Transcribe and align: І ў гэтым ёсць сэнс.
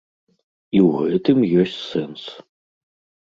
І 0.77 0.79
ў 0.85 1.11
гэтым 1.11 1.37
ёсць 1.63 1.77
сэнс. 1.91 2.21